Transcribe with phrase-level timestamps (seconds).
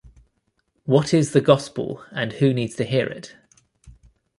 [0.85, 3.35] What is the gospel and who needs to hear it?